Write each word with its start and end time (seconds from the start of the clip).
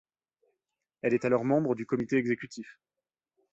Elle 1.03 1.13
est 1.13 1.25
alors 1.25 1.45
membre 1.45 1.75
du 1.75 1.85
comité 1.85 2.15
exécutif. 2.17 2.79